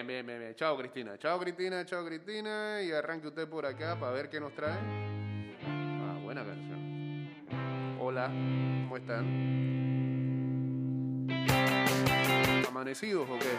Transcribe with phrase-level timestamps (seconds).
[0.00, 0.54] Bien, bien, bien, bien.
[0.54, 1.18] Chao, Cristina.
[1.18, 2.80] Chao, Cristina, chao, Cristina.
[2.80, 4.72] Y arranque usted por acá para ver qué nos trae.
[4.72, 7.28] Ah, buena canción.
[8.00, 9.26] Hola, ¿cómo están?
[12.66, 13.50] ¿Amanecidos o qué?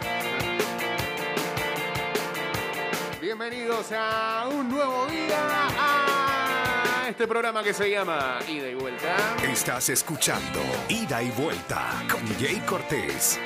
[3.22, 5.48] Bienvenidos a un nuevo día
[5.78, 9.16] a este programa que se llama Ida y Vuelta.
[9.44, 13.40] Estás escuchando Ida y Vuelta con Jay Cortés.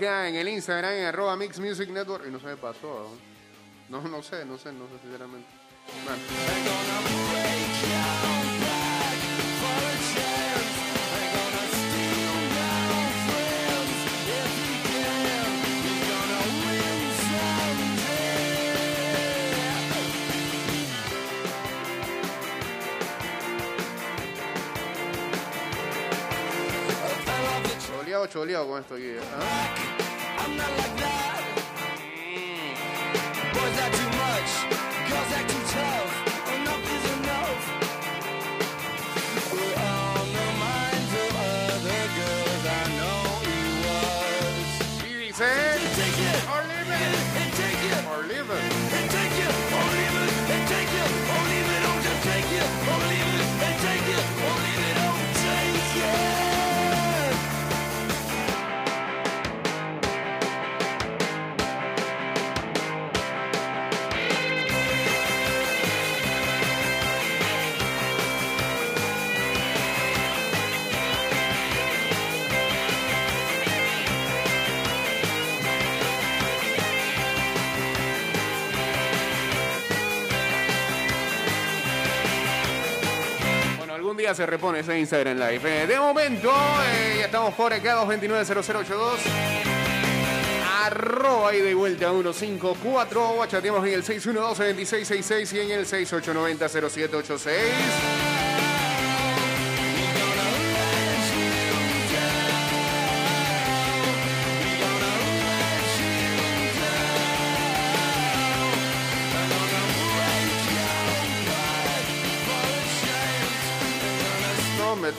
[0.00, 2.24] En el Instagram, en arroba Mix Music Network.
[2.26, 3.16] Y no se me pasó.
[3.88, 5.48] No, no sé, no sé, no sé sinceramente.
[6.04, 6.67] Bueno.
[28.38, 29.16] Choleado, con esto aquí.
[29.36, 31.37] ¿ah?
[84.18, 85.82] Día se repone ese Instagram Live.
[85.82, 89.20] Eh, de momento, eh, ya estamos por acá, 229-0082.
[90.84, 93.38] Arroba y de vuelta 154.
[93.38, 98.37] O chateamos en el 612-2666 y en el 6890-0786.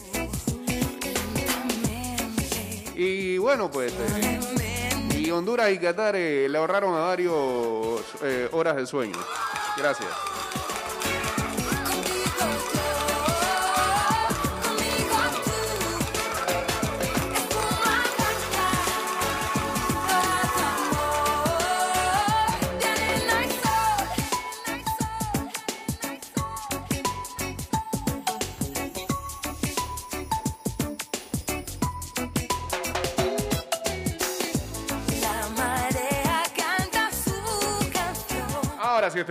[2.94, 4.40] Y bueno, pues eh,
[5.16, 9.18] y Honduras y Qatar eh, le ahorraron a varios eh, horas de sueño.
[9.76, 10.08] Gracias.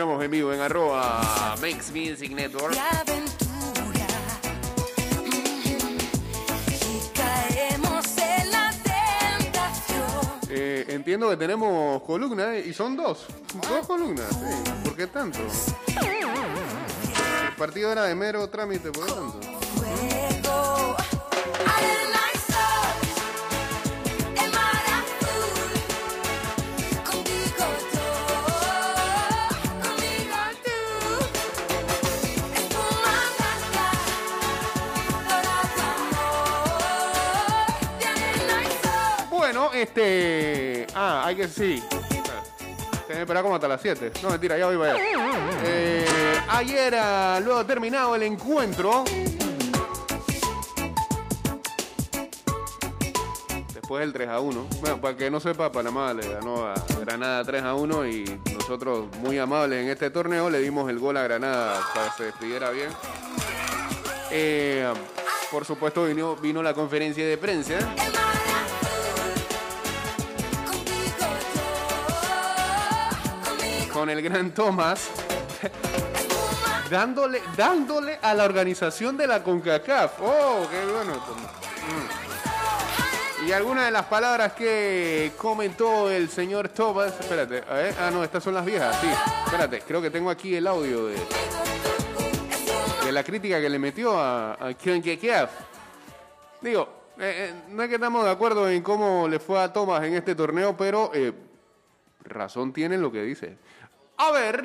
[0.02, 2.76] Estamos en vivo en arroba Makes Music Network.
[9.44, 10.02] tentación.
[10.50, 13.28] Eh, entiendo que tenemos columna eh, y son dos.
[13.70, 14.72] Dos columnas, sí.
[14.84, 15.38] ¿Por qué tanto?
[17.48, 19.61] El partido era de mero trámite, ¿por qué tanto?
[39.82, 40.88] Este.
[40.96, 41.82] Ah, hay que sí.
[41.90, 44.12] Tengo que esperar como hasta las 7.
[44.24, 45.04] No, mentira, ya voy para allá.
[45.64, 46.06] Eh,
[46.50, 49.04] ayer, ah, luego terminado el encuentro.
[53.74, 54.68] Después del 3 a 1.
[54.80, 59.08] Bueno, para que no sepa, Panamá le ganó a Granada 3 a 1 y nosotros,
[59.18, 62.70] muy amables en este torneo, le dimos el gol a Granada para que se despidiera
[62.70, 62.90] bien.
[64.32, 64.90] Eh,
[65.52, 67.74] por supuesto, vino, vino la conferencia de prensa.
[74.02, 75.12] Con el gran Tomás
[76.90, 80.20] dándole, dándole a la organización de la CONCACAF.
[80.22, 81.14] Oh, qué bueno.
[83.38, 83.46] Mm.
[83.48, 87.14] Y algunas de las palabras que comentó el señor Tomás.
[87.20, 87.94] Espérate, ver.
[88.00, 89.08] Ah, no, estas son las viejas, sí.
[89.46, 91.18] Espérate, creo que tengo aquí el audio de,
[93.12, 95.52] la crítica que le metió a, a CONCACAF.
[96.60, 96.90] Digo,
[97.20, 100.16] eh, eh, no es que estamos de acuerdo en cómo le fue a Tomás en
[100.16, 101.32] este torneo, pero eh,
[102.26, 103.58] razón tiene en lo que dice.
[104.22, 104.64] A ver.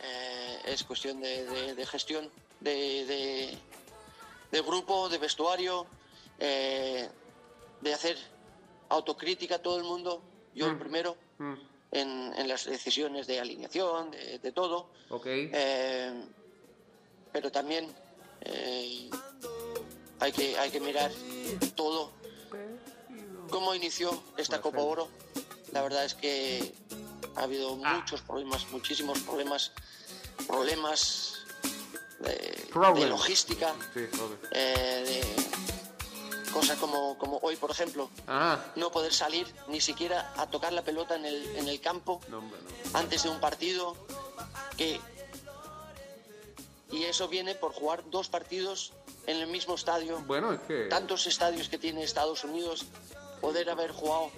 [0.00, 2.28] Eh, es cuestión de, de- de gestión
[2.60, 3.56] de,
[4.66, 5.86] grupo, de vestuario,
[6.40, 7.08] eh,
[7.82, 8.16] de hacer
[8.88, 10.22] autocrítica a todo el mundo,
[10.56, 11.16] yo el primero,
[11.92, 14.88] en, en las decisiones de alineación, de, todo.
[15.10, 15.26] Ok.
[15.28, 16.24] Eh,
[17.32, 17.94] pero también
[20.20, 21.12] hay, que, hay que mirar
[21.76, 22.10] todo.
[23.50, 25.08] ¿Cómo inició esta Copa Oro?
[25.72, 26.74] La verdad es que
[27.36, 29.72] ha habido muchos problemas, muchísimos problemas,
[30.46, 31.34] problemas
[32.20, 34.06] de, logística, Sí,
[34.52, 35.22] eh,
[36.44, 38.64] de cosas como, como hoy, por ejemplo, Ajá.
[38.76, 42.38] no poder salir ni siquiera a tocar la pelota en el, en el campo No,
[42.38, 42.98] hombre, no.
[42.98, 43.96] antes de un partido
[44.76, 44.98] que
[46.90, 48.92] y eso viene por jugar dos partidos
[49.26, 50.84] en el mismo estadio Bueno, es que.
[50.84, 52.86] tantos estadios que tiene Estados Unidos
[53.40, 54.30] poder haber jugado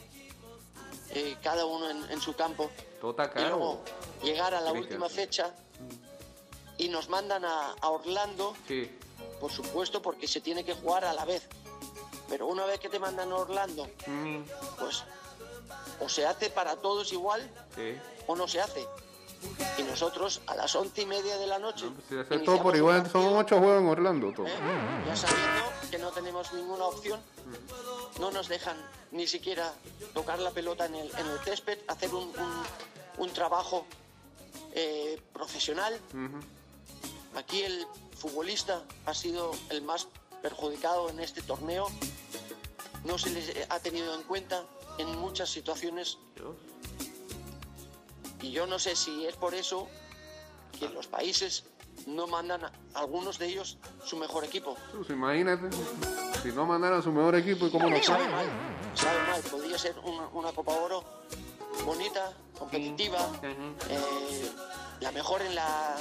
[1.19, 2.71] eh, cada uno en, en su campo
[3.01, 3.81] está y luego
[4.23, 5.03] llegar a la Cristian.
[5.03, 5.55] última fecha
[6.79, 8.91] y nos mandan a, a Orlando Sí.
[9.41, 11.43] por supuesto porque se tiene que jugar a la vez
[12.29, 14.43] pero una vez que te mandan a Orlando Mm,
[14.79, 15.03] pues
[16.01, 17.41] o se hace para todos igual
[17.75, 17.97] sí.
[18.27, 18.87] o no se hace.
[19.79, 21.87] Y nosotros a las once y media de la noche.
[22.09, 24.33] Si hacer todo por igual, partido, son ocho juegos en Orlando.
[24.33, 24.47] Todo.
[24.47, 24.53] ¿eh?
[25.07, 27.21] Ya sabiendo que no tenemos ninguna opción,
[28.21, 28.77] no nos dejan
[29.13, 29.73] ni siquiera
[30.15, 32.65] tocar la pelota en el, en el césped, hacer un, un-
[33.19, 33.87] un trabajo
[34.75, 35.99] eh, profesional.
[37.37, 37.87] Aquí el
[38.17, 40.09] futbolista ha sido el más
[40.43, 41.87] perjudicado en este torneo.
[43.05, 44.65] No se les ha tenido en cuenta
[44.99, 46.19] en muchas situaciones
[48.43, 49.89] y yo no sé si es por eso
[50.79, 51.65] que los países
[52.07, 54.77] no mandan a algunos de ellos su mejor equipo.
[54.95, 55.69] Pues imagínate,
[56.43, 58.33] si no mandaran su mejor equipo, ¿y cómo nos Sabe fue?
[58.33, 58.47] mal,
[58.95, 59.43] sabe mal.
[59.43, 61.05] Podría ser una, una Copa Oro
[61.85, 64.51] bonita, competitiva, eh,
[65.01, 65.97] la mejor en la,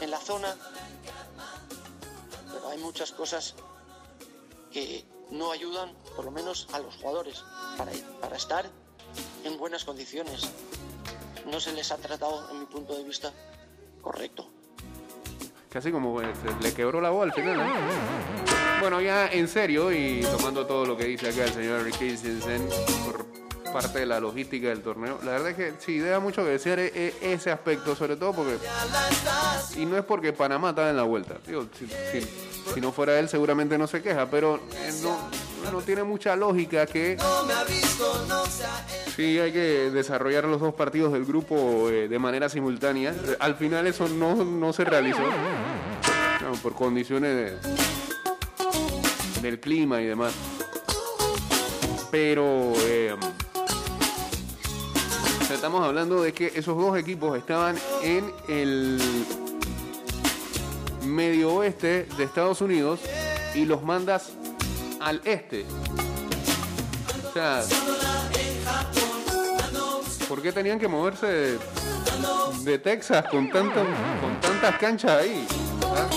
[0.00, 0.56] en la zona.
[2.52, 3.54] Pero hay muchas cosas
[4.70, 7.44] que no ayudan, por lo menos a los jugadores,
[7.76, 8.70] para, para estar
[9.44, 10.50] en buenas condiciones.
[11.52, 13.30] No se les ha tratado, en mi punto de vista,
[14.00, 14.48] correcto.
[15.70, 16.26] Casi como eh,
[16.62, 17.56] le quebró la voz al final.
[17.58, 17.72] ¿no?
[18.80, 22.68] Bueno, ya en serio y tomando todo lo que dice acá el señor Rick Christensen
[23.04, 23.26] por
[23.72, 26.78] parte de la logística del torneo, la verdad es que sí, deja mucho que decir
[26.78, 28.58] eh, eh, ese aspecto, sobre todo porque...
[29.76, 31.36] Y no es porque Panamá está en la vuelta.
[31.46, 32.28] Digo, si, si-
[32.74, 35.16] si no fuera él seguramente no se queja, pero eh, no,
[35.70, 37.16] no tiene mucha lógica que...
[39.16, 43.14] Sí, hay que desarrollar los dos partidos del grupo eh, de manera simultánea.
[43.40, 45.22] Al final eso no, no se realizó.
[46.62, 47.56] Por condiciones de-
[49.42, 50.32] del clima y demás.
[52.10, 53.14] Pero eh,
[55.52, 58.98] estamos hablando de que esos dos equipos estaban en el
[61.06, 63.00] medio oeste de Estados Unidos
[63.54, 64.30] y los mandas
[65.00, 65.64] al este.
[67.28, 67.62] O sea,
[70.32, 71.58] ¿por qué tenían que moverse
[72.64, 73.84] de, Texas con, tanto-
[74.18, 75.46] con tantas canchas ahí?
[75.94, 76.08] ¿Ah?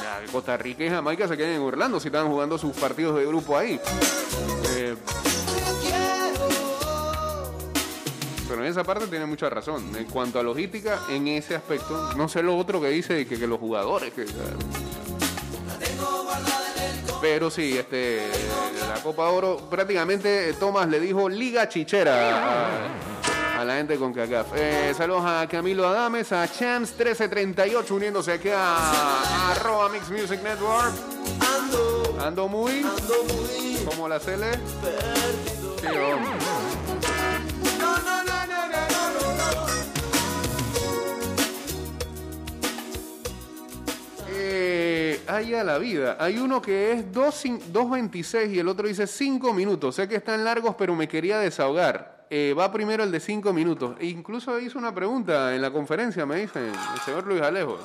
[0.00, 3.26] Ya, Costa Rica y Jamaica se queden en Orlando si estaban jugando sus partidos de
[3.26, 3.80] grupo ahí.
[4.76, 4.94] Eh,
[8.48, 9.96] pero en esa parte tiene mucha razón.
[9.96, 13.48] En cuanto a logística, en ese aspecto, no sé lo otro que dice que, que
[13.48, 14.12] los jugadores.
[14.12, 14.26] Que,
[17.20, 18.28] pero sí, este,
[18.88, 22.76] la Copa Oro, prácticamente eh, Tomás le dijo Liga Chichera
[23.56, 24.48] a, a la gente con CACAF.
[24.56, 30.42] Eh, saludos a Camilo Adames, a Champs 1338 uniéndose aquí a, a arroba Mix Music
[30.42, 30.92] Network.
[32.20, 32.84] Ando muy.
[33.84, 34.52] Como la Cele.
[35.80, 35.86] Sí,
[45.28, 45.42] hombre.
[45.42, 46.16] Eh, ay, a la vida.
[46.18, 49.94] Hay uno que es 2 cin- 2.26 y el otro dice 5 minutos.
[49.96, 52.26] Sé que están largos, pero me quería desahogar.
[52.30, 53.96] Eh, va primero el de 5 minutos.
[54.00, 57.78] E incluso hizo una pregunta en la conferencia, me dicen, el señor Luis Alejo.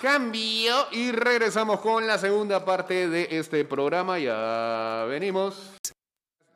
[0.00, 4.16] Cambio y regresamos con la segunda parte de este programa.
[4.20, 5.72] Ya venimos.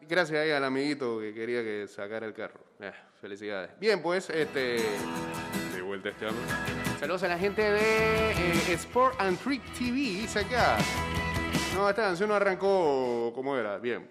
[0.02, 2.61] Gracias ahí al amiguito que quería que sacara el carro.
[2.79, 3.71] Eh, felicidades.
[3.81, 4.76] Bien, pues, este.
[5.94, 6.26] Este.
[6.99, 9.92] Saludos a la gente de eh, Sport and Trick TV.
[9.92, 10.78] Dice acá.
[11.75, 13.78] No, esta canción no arrancó como era.
[13.78, 14.08] Bien.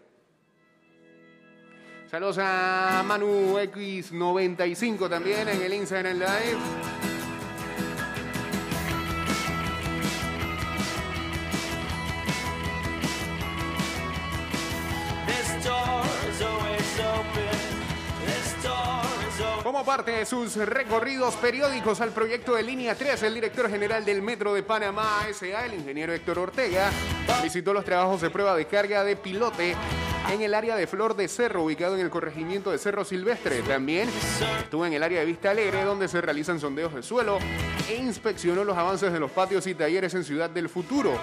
[2.09, 7.00] Saludos a Manu X95 también en el Instagram Live.
[19.85, 24.53] Parte de sus recorridos periódicos al proyecto de Línea 3, el director general del Metro
[24.53, 26.91] de Panamá, SA, el ingeniero Héctor Ortega,
[27.43, 29.75] visitó los trabajos de prueba de carga de pilote
[30.31, 33.63] en el área de Flor de Cerro, ubicado en el corregimiento de Cerro Silvestre.
[33.63, 34.07] También
[34.61, 37.39] estuvo en el área de Vista Alegre, donde se realizan sondeos de suelo
[37.89, 41.19] e inspeccionó los avances de los patios y talleres en Ciudad del Futuro.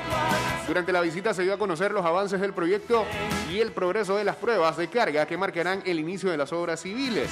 [0.67, 3.07] Durante la visita se dio a conocer los avances del proyecto
[3.51, 6.83] y el progreso de las pruebas de carga que marcarán el inicio de las obras
[6.83, 7.31] civiles.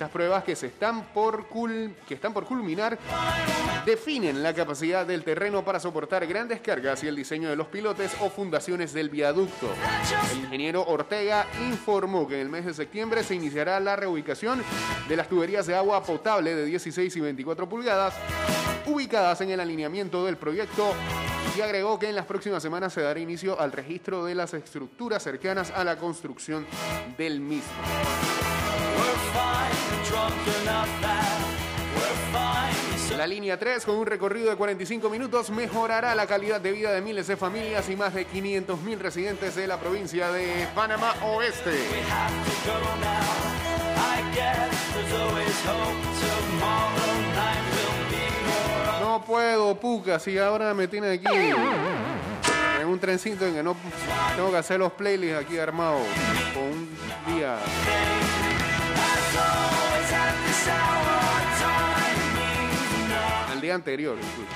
[0.00, 2.98] Estas pruebas que, se están, por cul- que están por culminar
[3.84, 8.16] definen la capacidad del terreno para soportar grandes cargas y el diseño de los pilotes
[8.20, 9.68] o fundaciones del viaducto.
[10.32, 14.62] El ingeniero Ortega informó que en el mes de septiembre se iniciará la reubicación
[15.06, 18.14] de las tuberías de agua potable de 16 y 24 pulgadas
[18.86, 20.94] ubicadas en el alineamiento del proyecto
[21.56, 25.22] y agregó que en las próximas semanas se dará inicio al registro de las estructuras
[25.22, 26.66] cercanas a la construcción
[27.16, 27.70] del mismo.
[33.16, 37.02] La línea 3, con un recorrido de 45 minutos, mejorará la calidad de vida de
[37.02, 41.72] miles de familias y más de 500 mil residentes de la provincia de Panamá Oeste.
[49.20, 51.26] No puedo, puca, si ahora me tiene aquí
[52.80, 53.76] en un trencito en que no
[54.34, 56.00] tengo que hacer los playlists aquí armados
[56.54, 56.88] con un
[57.26, 57.58] día.
[63.52, 64.50] Al día anterior, incluso.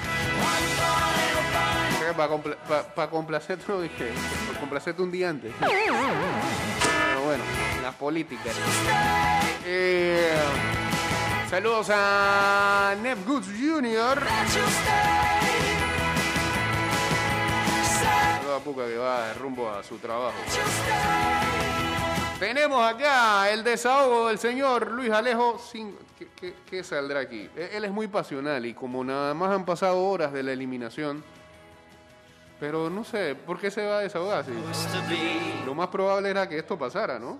[2.94, 4.12] Para complacerte, no dije,
[4.46, 5.52] para complacerte un día antes.
[5.60, 7.44] Pero bueno,
[7.82, 8.54] las políticas.
[9.66, 10.32] Eh,
[11.54, 14.18] saludos a Nev Goods Jr.
[17.84, 20.34] Saludos a Puca que va de rumbo a su trabajo.
[22.40, 25.58] Tenemos acá el desahogo del señor Luis Alejo.
[25.60, 27.48] Sin- ¿Qué, qué- qué saldrá aquí?
[27.56, 31.22] E- Él es muy pasional y como nada más han pasado horas de la eliminación,
[32.58, 34.52] pero no sé, ¿por qué se va a desahogar así?
[35.64, 37.38] Lo más probable era que esto pasara, ¿no?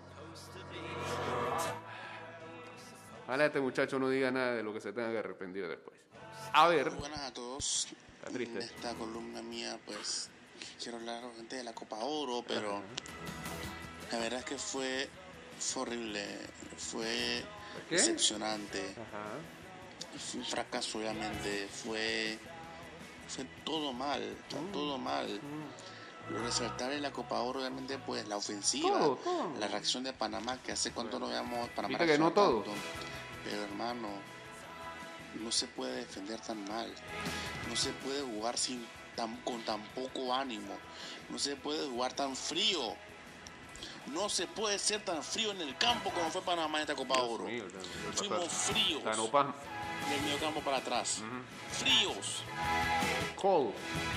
[3.25, 5.97] Ojalá este muchacho no diga nada de lo que se tenga que arrepentir después.
[6.53, 7.89] A ver, Buenas a todos.
[8.19, 8.59] Está triste.
[8.59, 10.29] En esta columna mía, pues
[10.83, 12.81] quiero hablar gente de la Copa Oro, pero
[14.13, 15.09] la verdad es que fue,
[15.59, 16.25] fue horrible,
[16.77, 17.43] fue
[17.89, 17.97] qué?
[17.97, 20.19] decepcionante, Ajá.
[20.19, 22.39] fue un fracaso obviamente, fue,
[23.29, 24.73] fue todo mal, Mm.
[24.73, 25.41] todo mal.
[26.31, 29.53] Lo resaltable en la Copa Oro, obviamente, pues la ofensiva, Todo, todo.
[29.59, 31.99] la reacción de Panamá, que hace cuánto no veamos Panamá.
[31.99, 32.63] Viste que no todo.
[32.63, 32.81] tanto.
[33.45, 34.09] Pero hermano,
[35.41, 36.93] no se puede defender tan mal,
[37.69, 40.77] no se puede jugar sin tan, con tan poco ánimo,
[41.29, 42.97] no se puede jugar tan frío.
[44.07, 47.23] No se puede ser tan frío en el campo como fue Panamá en esta Copa
[47.23, 47.45] Oro.
[47.45, 47.65] mío,
[48.15, 49.55] Fuimos fríos Tanopan,
[50.11, 51.23] del medio campo para atrás.
[51.71, 52.43] Fríos.
[53.37, 53.71] Cole.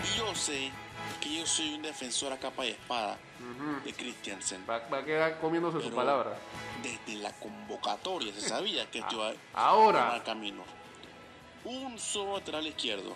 [0.04, 0.72] Y yo sé
[1.20, 3.18] que yo soy un defensor a capa y espada
[3.84, 4.66] de Christiansen.
[4.70, 6.38] Va, va a quedar comiéndose su palabra.
[6.84, 9.16] Desde la convocatoria se sabía que esto
[9.54, 10.64] iba a camino.
[11.64, 13.16] Un solo lateral izquierdo.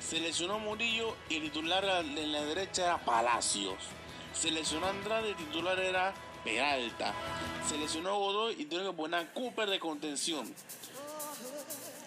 [0.00, 3.78] Se lesionó Murillo y el titular en la derecha era Palacios.
[4.34, 7.14] Se lesionó Andrade y el titular era Peralta.
[7.68, 10.52] Se lesionó Godoy y tuvieron que poner a Cooper de contención.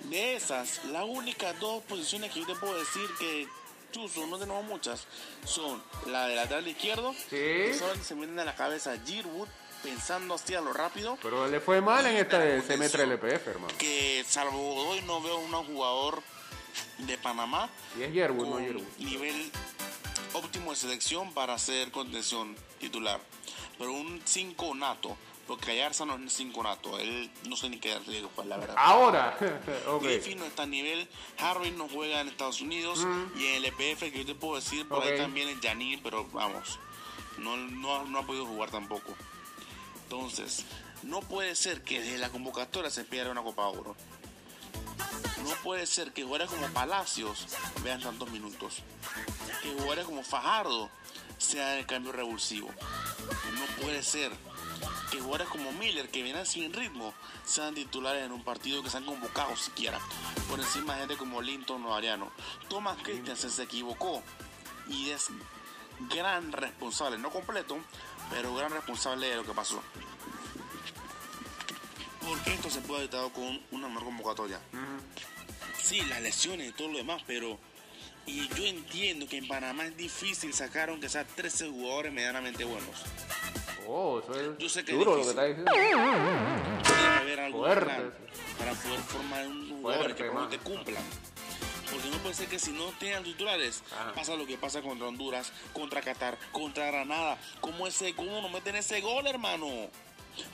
[0.09, 3.47] De esas, las únicas dos posiciones que yo te puedo decir que
[3.91, 5.05] Chuzo, no tenemos muchas,
[5.45, 7.29] son la de lateral izquierdo, Sí.
[7.29, 9.47] que solamente se meten a la cabeza Girwood
[9.81, 13.03] pensando así a lo rápido, Pero le fue mal en este la semestre.
[13.03, 13.73] LPF, hermano.
[13.77, 16.21] que salvo Godoy no veo un jugador
[16.99, 18.83] de Panamá Y es Yerwood, no Yerwood.
[18.99, 19.51] nivel
[20.33, 23.21] óptimo de selección para ser contención titular.
[23.77, 25.15] Pero un 5 nato,
[25.47, 28.75] porque Ayarza no es 5 nato, él no sé ni qué digo, pues la verdad.
[28.77, 29.37] Ahora.
[29.87, 30.03] ok.
[30.03, 33.05] Griffin no está a nivel, Harvey no juega en Estados Unidos
[33.37, 36.27] y en el EPF que yo te puedo decir, por ahí también es Janine, pero
[36.31, 36.79] vamos,
[37.37, 39.13] no, no, no ha podido jugar tampoco.
[40.03, 40.65] Entonces,
[41.03, 43.95] no puede ser que desde la convocatoria se pierda una Copa Oro.
[45.43, 47.45] No puede ser que jugadores como Palacios
[47.83, 48.81] vean tantos minutos.
[49.61, 50.89] Que jugadores como Fajardo
[51.37, 52.69] sean el cambio revulsivo.
[53.53, 54.31] No puede ser
[55.11, 57.13] que jugadores como Miller, que vienen sin ritmo,
[57.45, 59.99] sean titulares en un partido que se han convocado siquiera.
[60.49, 62.31] Por encima de gente como Linton o Ariano.
[62.69, 64.23] Thomas Christensen se equivocó
[64.87, 65.29] y es
[66.09, 67.77] gran responsable, no completo,
[68.29, 69.81] pero gran responsable de lo que pasó.
[72.21, 74.59] Porque esto se puede haber evitado con una mejor convocatoria.
[75.81, 77.59] Sí, las lesiones y todo lo demás, pero.
[78.25, 83.03] Y yo entiendo que en Panamá es difícil sacar aunque sea 13 jugadores medianamente buenos.
[83.87, 85.71] Oh, eso es Yo sé que es duro lo que está diciendo.
[85.71, 87.85] Debe haber algún Fuerte.
[87.85, 88.13] plan
[88.57, 90.49] para poder formar un jugador que man.
[90.49, 91.03] te cumplan.
[91.91, 94.13] Porque no puede ser que si no tengan titulares, Ajá.
[94.13, 97.37] pasa lo que pasa contra Honduras, contra Qatar, contra Granada.
[97.61, 99.67] ¿Cómo, ese, ¿Cómo no meten ese gol, hermano?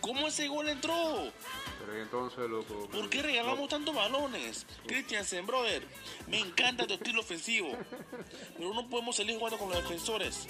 [0.01, 1.31] ¿Cómo ese gol entró?
[1.79, 2.87] Pero y entonces, loco.
[2.91, 4.67] ¿Por qué regalamos tantos balones?
[4.85, 5.87] Christiansen, brother,
[6.27, 7.75] me encanta tu estilo ofensivo.
[8.57, 10.47] Pero no podemos salir jugando con los defensores.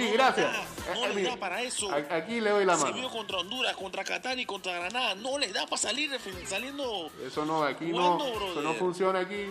[0.00, 0.52] Sí, No gracias.
[0.52, 1.90] da, no Eh, les mire, da para eso.
[2.10, 3.10] Aquí le doy la Se vio mano.
[3.10, 5.14] contra Honduras, contra Qatar y contra Granada.
[5.14, 6.10] No les da para salir
[6.46, 7.10] saliendo.
[7.24, 8.16] Eso no, aquí no.
[8.18, 9.46] Jugando, Eso no funciona aquí.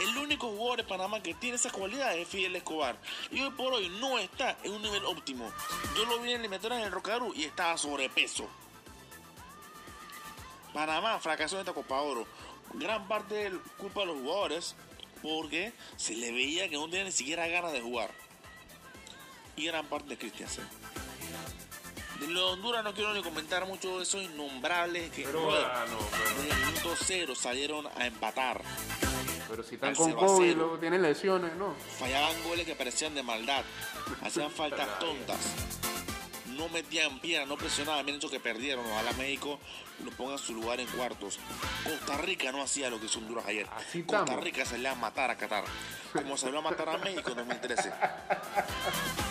[0.00, 2.96] El único jugador de Panamá que tiene esas cualidades es Fidel Escobar.
[3.30, 5.50] Y hoy por hoy no está en un nivel óptimo.
[5.96, 8.48] Yo lo vi en eliminatorias en el Rocaru y estaba sobrepeso.
[10.72, 12.26] Panamá fracasó en esta Copa Oro.
[12.74, 14.76] Gran parte de culpa de los jugadores
[15.22, 18.10] porque se le veía que no tenía ni siquiera ganas de jugar.
[19.58, 20.64] Y gran parte de Christiansen.
[22.20, 25.98] De Honduras no quiero ni comentar mucho de esos innombrables que Pero, brother, ah, no,
[25.98, 28.62] pero- desde el minuto cero salieron a empatar.
[29.48, 31.74] Pero si están con COVID, luego tienen lesiones, ¿no?
[31.98, 33.64] fallaban goles que parecían de maldad,
[34.22, 35.38] hacían faltas tontas,
[36.48, 39.58] no metían piedra, no presionaban, bien hecho que perdieron, ojalá México
[40.04, 41.38] lo ponga en su lugar en cuartos.
[41.84, 43.66] Costa Rica no hacía lo que hizo Honduras ayer.
[43.74, 44.36] Así Costa.
[44.36, 45.64] Rica salía a matar a Qatar,
[46.12, 47.92] como salió a matar a México en 2013.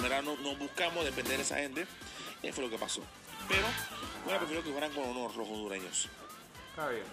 [0.00, 1.86] Mira, no, no buscamos depender de esa gente,
[2.42, 3.02] y fue lo que pasó.
[3.48, 3.66] Pero,
[4.24, 6.08] bueno, prefiero que fueran con honor los hondureños.
[6.70, 7.04] Está bien.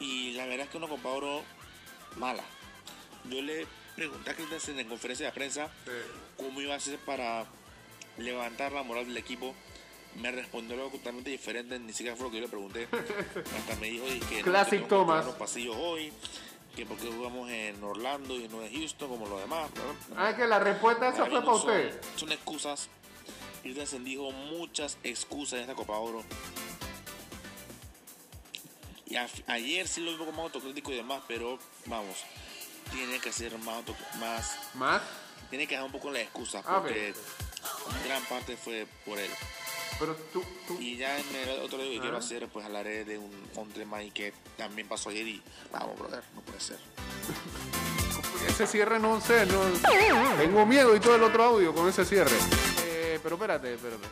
[0.00, 1.42] Y la verdad es que una Copa Oro
[2.16, 2.42] mala.
[3.30, 5.90] Yo le pregunté a Christensen en conferencia de prensa Sí.
[6.36, 7.44] cómo iba a hacer para
[8.18, 9.54] levantar la moral del equipo.
[10.16, 12.88] Me respondió algo totalmente diferente, ni siquiera fue lo que yo le pregunté.
[13.58, 15.24] Hasta me dijo que Classic no, Thomas.
[15.24, 16.12] los pasillos hoy,
[16.74, 19.70] que porque jugamos en Orlando y no en Houston como los demás.
[19.74, 20.16] ¿no?
[20.20, 22.00] Ah, que la respuesta esa fue para usted.
[22.16, 22.88] Son excusas.
[23.62, 26.24] Christensen dijo muchas excusas en esta Copa Oro.
[29.06, 32.16] Y a- ayer sí lo vi un poco más autocrítico y demás, pero vamos,
[32.90, 35.02] tiene que ser más, auto- más ¿Más?
[35.50, 36.82] tiene que dejar un poco las excusas Ah, ok.
[36.84, 37.14] porque
[38.06, 39.30] gran parte fue por él.
[40.02, 42.18] Pero tú, tú, Y ya en el otro video que quiero Ah.
[42.18, 43.30] hacer, pues hablaré de un,
[43.72, 45.40] tema ahí que también pasó ayer y
[45.72, 46.76] vamos, brother, no puede ser.
[48.48, 49.60] ese cierre no sé, no.
[50.38, 52.34] Tengo miedo y todo el otro audio con ese cierre.
[52.84, 54.08] Eh, pero espérate, espérate.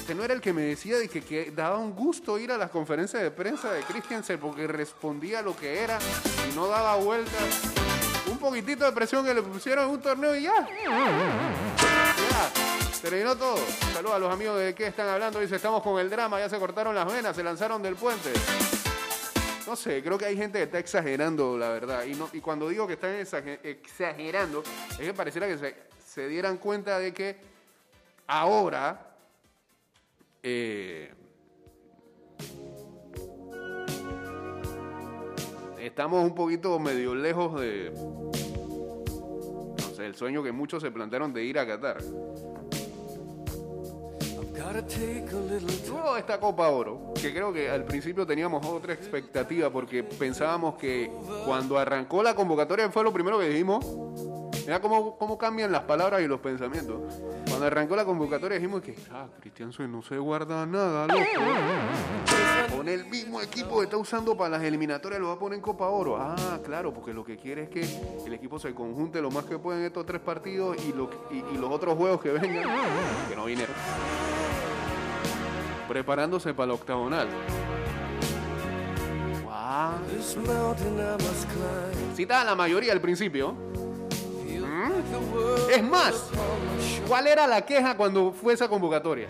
[0.00, 2.58] Este no era el que me decía de que, que daba un gusto ir a
[2.58, 5.98] las conferencias de prensa de Christiansen porque respondía lo que era
[6.50, 7.32] y no daba vueltas.
[8.30, 10.68] Un poquitito de presión que le pusieron en un torneo y ya.
[13.02, 13.10] Ya.
[13.10, 13.56] Terminó todo.
[13.92, 15.40] Saludos a los amigos de qué están hablando.
[15.40, 18.32] Dice, estamos con el drama, ya se cortaron las venas, se lanzaron del puente.
[19.66, 22.04] No sé, creo que hay gente que está exagerando, la verdad.
[22.04, 25.74] Y, no, y cuando digo que están exage- exagerando, es que pareciera que se,
[26.06, 27.36] se dieran cuenta de que
[28.26, 29.14] ahora
[30.42, 31.12] eh,
[35.78, 41.44] estamos un poquito medio lejos de, no sé, el sueño que muchos se plantearon de
[41.44, 41.98] ir a Qatar.
[45.88, 50.74] Luego de esta Copa Oro, que creo que al principio teníamos otra expectativa porque pensábamos
[50.76, 51.10] que
[51.46, 53.84] cuando arrancó la convocatoria fue lo primero que dijimos.
[54.66, 57.00] Mira cómo, cómo cambian las palabras y los pensamientos.
[57.48, 62.76] Cuando arrancó la convocatoria dijimos que, ah, Cristian Suárez no se guarda nada, loco.
[62.76, 65.62] Con el mismo equipo que está usando para las eliminatorias lo va a poner en
[65.62, 66.18] Copa Oro.
[66.20, 67.80] Ah, claro, porque lo que quiere es que
[68.26, 71.38] el equipo se conjunte lo más que pueda en estos tres partidos y, lo, y,
[71.54, 72.64] y los otros juegos que vengan,
[73.30, 73.74] que no vinieron
[75.88, 77.28] preparándose para el octagonal.
[79.44, 79.52] Wow.
[82.14, 83.52] Cita a la mayoría al principio.
[83.52, 85.70] Mm.
[85.70, 86.14] Es más,
[87.06, 89.26] ¿cuál era la queja cuando fue esa convocatoria?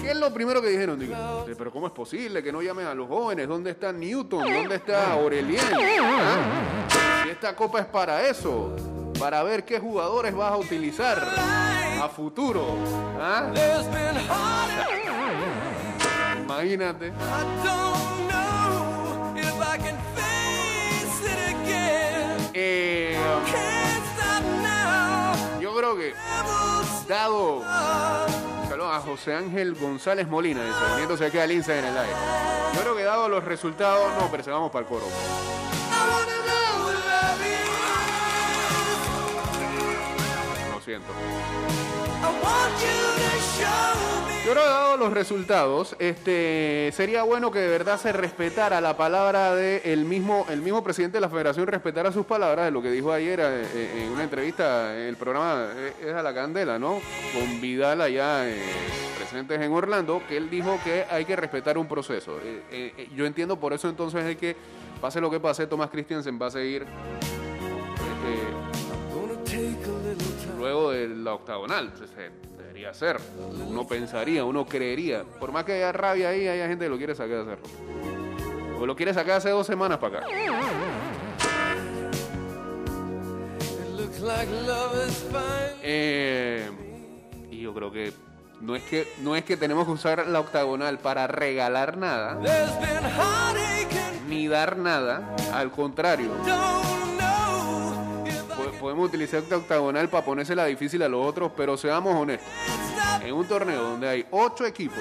[0.00, 0.98] ¿Qué es lo primero que dijeron?
[0.98, 1.14] Digo,
[1.48, 3.46] "Eh, pero ¿cómo es posible que no llamen a los jóvenes?
[3.48, 4.52] ¿Dónde está Newton?
[4.52, 5.60] ¿Dónde está Aurelien?
[6.00, 7.26] ¿Ah?
[7.30, 8.74] Esta copa es para eso,
[9.18, 11.22] para ver qué jugadores vas a utilizar
[12.02, 12.64] a futuro.
[13.20, 13.50] ¿Ah?
[16.62, 17.08] Imagínate.
[17.08, 17.10] I
[17.64, 22.50] don't know if I can face it again.
[22.54, 23.18] Eh,
[25.60, 26.14] yo creo que,
[27.08, 27.64] dado.
[28.68, 32.14] Saludos a José Ángel González Molina, dice, uniéndose aquí al Insta en el aire.
[32.74, 35.06] Yo creo que dado los resultados, no, pero se vamos para el coro.
[40.72, 41.12] Lo siento.
[42.22, 44.11] I want you to show me.
[44.44, 48.96] Yo creo que dado los resultados, este, sería bueno que de verdad se respetara la
[48.96, 52.82] palabra del el mismo, el mismo presidente de la federación, respetara sus palabras de lo
[52.82, 56.34] que dijo ayer eh, eh, en una entrevista en el programa eh, Es a la
[56.34, 57.00] Candela, ¿no?
[57.32, 58.60] Con Vidal allá eh,
[59.16, 62.38] presentes en Orlando, que él dijo que hay que respetar un proceso.
[62.42, 64.56] Eh, eh, eh, yo entiendo por eso entonces es que
[65.00, 66.84] pase lo que pase, Tomás Christiansen va a seguir
[69.44, 69.76] time.
[70.58, 71.92] luego de la octagonal.
[72.82, 73.20] Debería ser.
[73.68, 75.22] Uno pensaría, uno creería.
[75.38, 77.68] Por más que haya rabia ahí, hay gente que lo quiere sacar de hacerlo.
[78.80, 80.26] O lo quiere sacar hace dos semanas para acá.
[85.80, 86.68] Eh,
[87.52, 88.12] y yo creo que
[88.60, 92.40] no es que no es que tenemos que usar la octagonal para regalar nada
[94.28, 95.36] ni dar nada.
[95.52, 96.30] Al contrario,
[98.82, 102.48] podemos utilizar esta octagonal para ponérsela difícil a los otros, pero seamos honestos.
[103.22, 104.98] En un torneo donde hay ocho equipos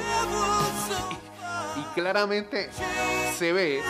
[1.76, 2.70] y claramente
[3.38, 3.82] se ve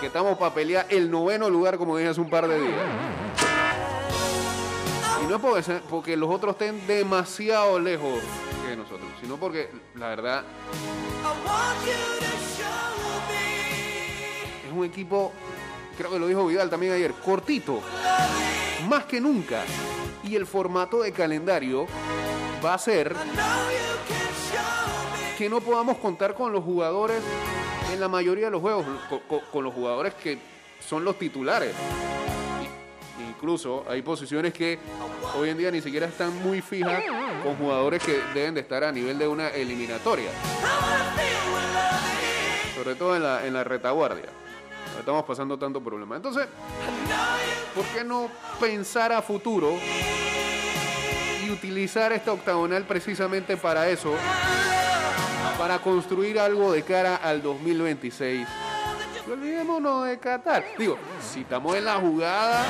[0.00, 2.80] que estamos para pelear el noveno lugar, como dije hace un par de días.
[5.22, 8.18] Y no es porque, los otros estén demasiado lejos
[8.66, 10.42] que nosotros, sino porque la verdad
[14.66, 15.32] es un equipo,
[15.96, 17.80] creo que lo dijo Vidal también ayer, cortito,
[18.92, 19.64] más que nunca.
[20.22, 21.86] Y el formato de calendario
[22.62, 23.16] va a ser
[25.38, 27.22] que no podamos contar con los jugadores
[27.90, 30.38] en la mayoría de los juegos, co- co- con, los jugadores que
[30.86, 31.74] son los titulares.
[33.30, 34.78] Incluso hay posiciones que
[35.38, 37.02] hoy en día ni siquiera están muy fijas
[37.42, 40.30] con jugadores que deben de estar a nivel de una eliminatoria,
[42.76, 44.28] sobre todo en la, en la retaguardia.
[45.02, 46.14] Estamos pasando tanto problema.
[46.14, 46.46] Entonces,
[47.74, 48.28] ¿por qué no
[48.60, 49.76] pensar a futuro
[51.44, 54.14] y utilizar esta octagonal precisamente para eso?
[55.58, 58.46] Para construir algo de cara al 2026.
[59.26, 60.66] Y olvidémonos de Qatar.
[60.78, 62.64] Digo, si estamos en la jugada,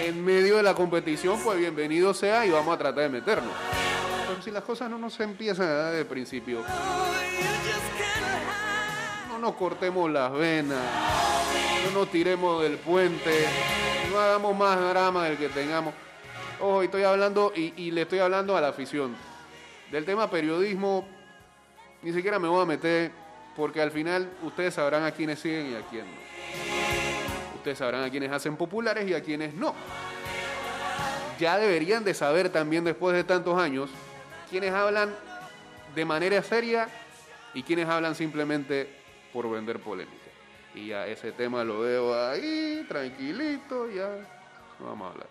[0.00, 3.52] en medio de la competición, pues bienvenido sea y vamos a tratar de meternos.
[4.26, 6.62] Pero si las cosas no nos empiezan a dar de principio,
[9.44, 10.80] nos cortemos las venas,
[11.84, 13.46] no nos tiremos del puente,
[14.10, 15.92] no hagamos más drama del que tengamos.
[16.60, 19.14] Ojo, estoy hablando, y, y le estoy hablando a la afición.
[19.92, 21.06] Del tema periodismo,
[22.00, 23.12] ni siquiera me voy a meter,
[23.54, 27.56] porque al final ustedes sabrán a quiénes siguen y a quién no.
[27.56, 29.74] Ustedes sabrán a quiénes hacen populares y a quiénes no.
[31.38, 33.90] Ya deberían de saber también después de tantos años
[34.48, 35.14] quiénes hablan
[35.94, 36.88] de manera seria
[37.52, 39.03] y quienes hablan simplemente
[39.34, 40.14] por vender polémica.
[40.74, 44.08] Y ya ese tema lo veo ahí, tranquilito, ya
[44.78, 45.28] no vamos a hablar.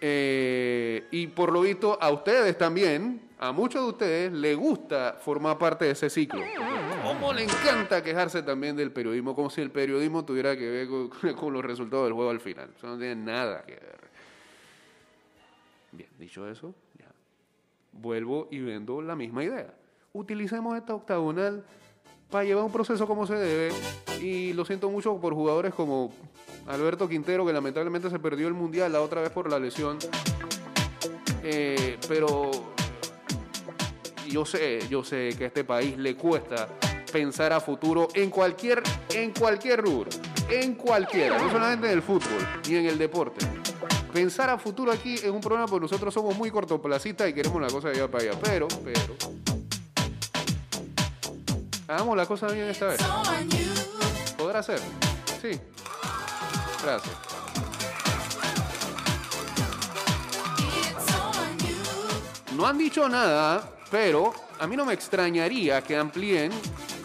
[0.00, 5.58] Eh, y por lo visto a ustedes también, a muchos de ustedes, les gusta formar
[5.58, 6.42] parte de ese ciclo.
[7.04, 9.34] ¿Cómo le encanta quejarse también del periodismo?
[9.34, 10.88] Como si el periodismo tuviera que ver
[11.36, 12.70] con, los resultados del juego al final.
[12.76, 13.98] Eso no tiene nada que ver.
[15.92, 17.06] Bien, dicho eso, ya
[17.92, 19.72] vuelvo y vendo la misma idea.
[20.12, 21.64] Utilicemos esta octagonal
[22.30, 23.74] para llevar un proceso como se debe.
[24.20, 26.12] Y lo siento mucho por jugadores como
[26.66, 29.98] Alberto Quintero, que lamentablemente se perdió el Mundial la otra vez por la lesión.
[31.42, 32.50] Eh, pero
[34.28, 36.68] yo sé, yo sé que a este país le cuesta
[37.10, 38.82] pensar a futuro en cualquier,
[39.14, 40.10] en cualquier rubro,
[40.50, 43.46] en cualquiera, no solamente en el fútbol ni en el deporte.
[44.12, 47.68] Pensar a futuro aquí es un problema porque nosotros somos muy cortoplacistas y queremos la
[47.68, 48.38] cosa de allá para allá.
[48.42, 49.57] Pero, pero.
[51.88, 53.00] Hagamos la cosa bien esta vez.
[54.36, 54.78] ¿Podrá ser?
[55.40, 55.58] Sí.
[56.82, 57.16] Gracias.
[62.54, 66.52] No han dicho nada, pero a mí no me extrañaría que amplíen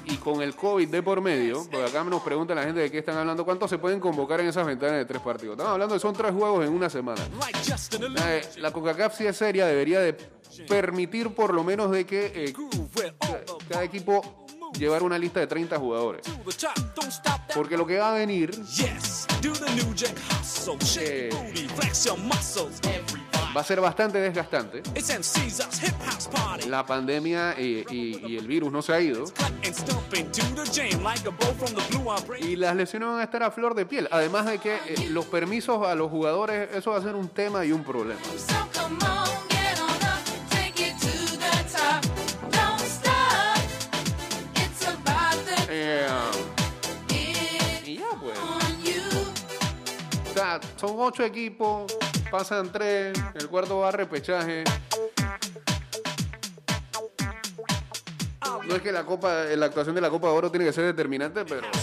[0.03, 2.97] y con el COVID de por medio, porque acá nos pregunta la gente de qué
[2.97, 5.53] están hablando, ¿cuántos se pueden convocar en esas ventanas de tres partidos?
[5.53, 7.21] Estamos hablando de son tres juegos en una semana.
[8.25, 10.13] Eh, la CONCACAF si es seria debería de
[10.67, 12.53] permitir por lo menos de que eh,
[13.69, 14.42] cada equipo
[14.77, 16.25] llevar una lista de 30 jugadores.
[17.53, 18.51] Porque lo que va a venir.
[22.83, 23.33] Everybody.
[23.55, 24.81] va a ser bastante desgastante.
[26.67, 29.25] La pandemia eh, y, y el virus no se ha ido.
[32.39, 34.07] Y las lesiones van a estar a flor de piel.
[34.11, 37.65] Además de que eh, los permisos a los jugadores, eso va a ser un tema
[37.65, 38.21] y un problema.
[50.61, 51.95] Sea, son ocho equipos,
[52.31, 54.63] pasan tres, el cuarto va a repechaje.
[58.67, 60.85] No es que la copa, la actuación de la Copa de Oro tiene que ser
[60.85, 61.73] determinante, pero no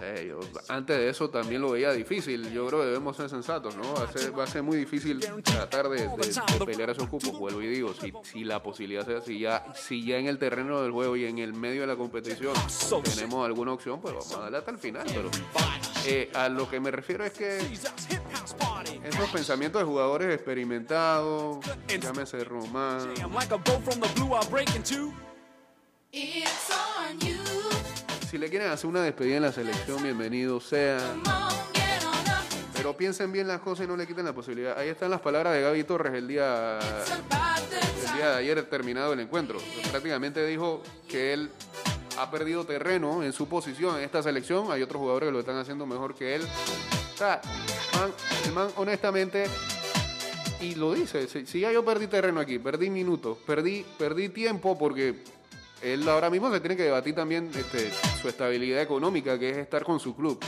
[0.00, 2.52] sé, yo antes de eso también lo veía difícil.
[2.52, 3.94] Yo creo que debemos ser sensatos, ¿no?
[3.94, 7.38] Va a ser, va a ser muy difícil tratar de, de- de pelear esos cupos.
[7.38, 10.82] Vuelvo y digo, si, si la posibilidad sea, si ya, si ya en el terreno
[10.82, 12.52] del juego y en el medio de la competición
[13.02, 15.06] tenemos alguna opción, pues vamos a darle hasta el final.
[15.06, 15.30] Pero
[16.06, 21.64] eh, a lo que me refiero es que esos pensamientos de jugadores experimentados,
[22.00, 23.14] llámese Román,
[28.30, 30.98] si le quieren hacer una despedida en la selección, bienvenido sea.
[32.74, 34.78] Pero piensen bien las cosas y no le quiten la posibilidad.
[34.78, 39.20] Ahí están las palabras de Gaby Torres el día, el día de ayer terminado el
[39.20, 39.58] encuentro.
[39.90, 41.50] Prácticamente dijo que él
[42.18, 44.72] ha perdido terreno en su posición en esta selección.
[44.72, 46.42] Hay otros jugadores que lo están haciendo mejor que él.
[48.44, 49.46] El man honestamente,
[50.60, 55.22] y lo dice, si, ya yo perdí terreno aquí, perdí minutos, perdí, perdí tiempo porque
[55.82, 59.84] él ahora mismo se tiene que debatir también este, su estabilidad económica, que es estar
[59.84, 60.40] con su club.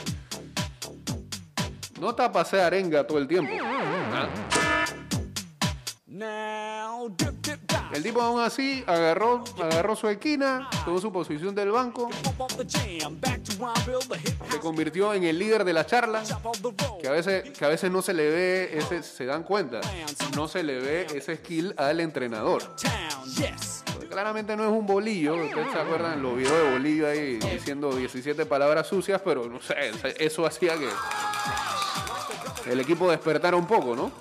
[2.00, 3.52] No tapase arenga todo el tiempo.
[7.92, 12.08] El tipo aún así agarró, agarró su esquina, tomó su posición del banco,
[14.50, 16.22] se convirtió en el líder de la charla,
[17.00, 19.80] que a veces, que a veces no se le ve, ese, se dan cuenta,
[20.36, 22.62] no se le ve ese skill al entrenador.
[23.92, 27.92] Porque Claramente no es un bolillo, ustedes se acuerdan los videos de bolillo ahí diciendo
[27.94, 29.74] 17 palabras sucias, pero no sé,
[30.18, 30.88] eso hacía que
[32.70, 34.12] el equipo despertara un poco, ¿no?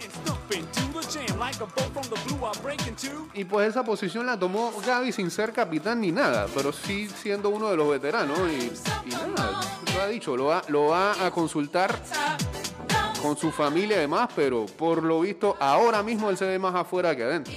[3.33, 7.49] Y pues esa posición la tomó Gaby sin ser capitán ni nada, pero sí siendo
[7.49, 8.37] uno de los veteranos.
[8.49, 8.71] Y,
[9.09, 9.61] y nada,
[9.95, 11.99] lo ha dicho, lo va, lo va a consultar
[13.21, 16.73] con su familia y demás, pero por lo visto ahora mismo él se ve más
[16.75, 17.53] afuera que adentro.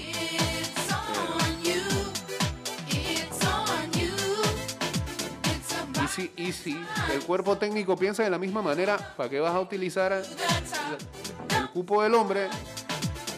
[5.96, 9.54] Y si, y si el cuerpo técnico piensa de la misma manera, ¿para qué vas
[9.54, 12.48] a utilizar el cupo del hombre?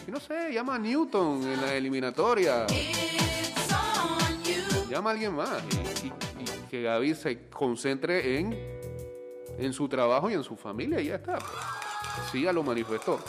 [0.07, 2.67] Y no sé, llama a Newton en la eliminatoria,
[4.87, 5.63] llama a alguien más.
[6.03, 6.11] Y,
[6.69, 8.53] que Gaby se concentre en,
[9.57, 11.39] en su trabajo y en su familia y ya está.
[12.31, 13.19] Sí, ya lo manifestó.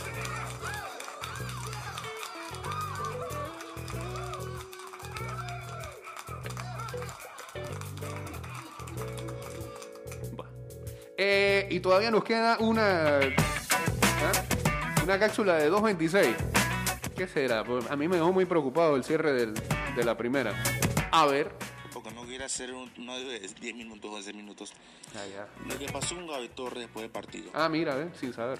[11.18, 14.56] Eh, y todavía nos queda una ¿ah?
[15.06, 16.55] una cápsula de 2.26.
[17.16, 17.64] ¿Qué será?
[17.64, 19.54] Pues a mí me dejó muy preocupado el cierre del-
[19.94, 20.52] de la primera.
[21.10, 21.50] A ver.
[21.92, 24.72] Porque no quiere hacer un- de 10 minutos, 11 minutos.
[25.14, 25.48] Ah, ya.
[25.66, 27.50] Lo que pasó con Gaby Torres después del partido.
[27.54, 28.58] Ah, mira, eh, sin saber.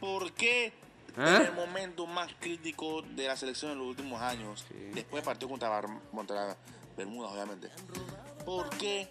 [0.00, 0.72] ¿Por qué
[1.16, 1.36] ¿Ah?
[1.36, 5.48] en el momento más crítico de la selección en los últimos años, después del partido
[5.48, 6.56] contra, Bar- contra
[6.96, 7.70] Bermudas, obviamente,
[8.44, 9.08] por qué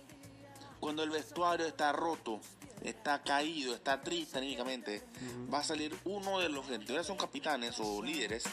[0.82, 2.42] cuando el vestuario está roto,
[2.86, 5.04] está caído, está triste anímicamente,
[5.54, 8.44] va a salir uno de los que en teoría son capitanes o líderes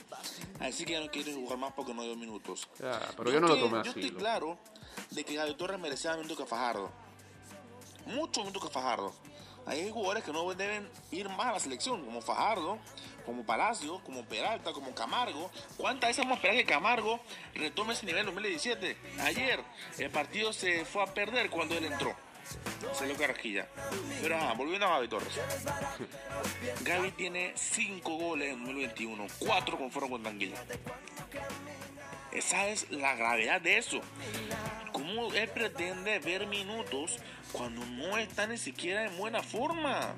[0.60, 2.68] a decir que ya no quiere jugar más porque no dio minutos?
[2.80, 4.00] Ya, pero yo no lo estoy- tomé Yo así.
[4.00, 4.58] estoy lo- claro
[5.10, 6.90] de que Gaby Torres merecía más minutos que Fajardo.
[8.06, 9.14] Mucho minutos que Fajardo.
[9.64, 12.78] Hay jugadores que no deben ir más a la selección, como Fajardo,
[13.24, 15.50] como Palacio, como Peralta, como Camargo.
[15.76, 17.20] ¿Cuántas veces vamos a esperar que Camargo
[17.54, 18.96] retome ese nivel en 2017?
[19.20, 19.62] Ayer
[19.98, 22.12] el partido se fue a perder cuando él entró.
[22.94, 23.66] Salió Carrasquilla.
[24.20, 25.32] Pero volviendo a Gaby Torres.
[26.84, 30.56] Gaby tiene 5 goles en 2021, 4 con fueron con Tanguila.
[32.32, 34.00] Esa es la gravedad de eso.
[34.92, 37.18] ¿Cómo él pretende ver minutos
[37.52, 40.14] cuando no está ni siquiera en buena forma?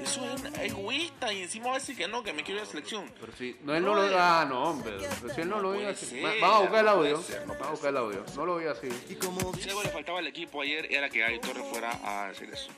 [0.00, 2.64] Eso es egoísta y encima va a decir que no, que me quiero ir a
[2.64, 3.12] la selección.
[3.20, 4.96] Pero si no, él no lo diga, ah, no, hombre.
[5.20, 6.20] Pero si él no lo diga así.
[6.20, 7.22] Vamos a buscar el audio.
[7.46, 8.24] Vamos a buscar el audio.
[8.36, 8.88] No lo diga así.
[8.90, 12.70] Si algo le faltaba al equipo ayer era que Gaby Torres fuera a decir eso.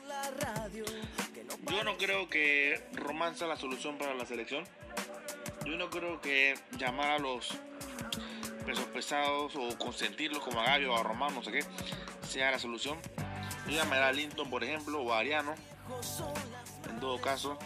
[1.69, 4.63] Yo no creo que Román sea la solución para la selección.
[5.65, 7.49] Yo no creo que llamar a los
[8.65, 11.65] pesos pesados o consentirlos como a Gaby o a Román, no sé qué,
[12.27, 12.97] sea la solución.
[13.67, 15.53] Yo llamaría a Linton, por ejemplo, o a Ariano.
[17.01, 17.57] En todo caso,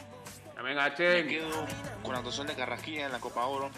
[0.63, 1.65] me quedo
[2.03, 3.69] con la actuación de Carrasquilla en la Copa Oro.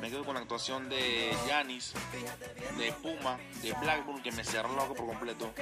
[0.00, 1.92] Me quedo con la actuación de Yanis,
[2.78, 5.52] de Puma, de Blackburn, que me cerró loco por completo.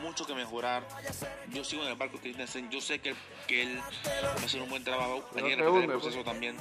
[0.00, 0.86] Mucho que mejorar.
[1.48, 2.70] Yo sigo en el barco Christensen.
[2.70, 3.16] Yo sé que,
[3.48, 3.80] que él
[4.24, 5.28] va a hacer un buen trabajo.
[5.36, 6.56] Ayer te repetí el proceso también.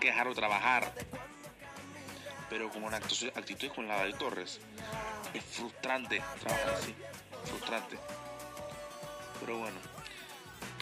[0.00, 0.94] Que dejarlo trabajar.
[2.48, 4.60] Pero con una actu- actitud con la de Torres.
[5.34, 6.94] Es frustrante trabajar así.
[7.44, 7.98] Frustrante.
[9.40, 9.76] Pero bueno.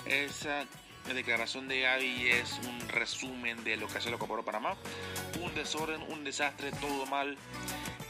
[0.06, 0.66] Esa
[1.12, 4.76] declaración de Gaby es un resumen de lo que hace la Copa Oro Panamá.
[5.40, 7.36] Un desorden, un desastre, todo mal.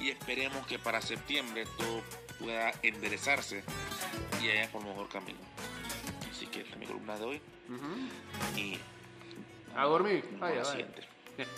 [0.00, 2.02] Y esperemos que para septiembre todo
[2.38, 3.62] pueda enderezarse
[4.42, 5.38] y vaya por mejor camino.
[6.30, 7.40] Así que esta es mi columna de hoy.
[8.56, 8.78] Y
[9.76, 10.24] A dormir.
[10.38, 10.86] Vaya, vaya.
[11.36, 11.48] Bien,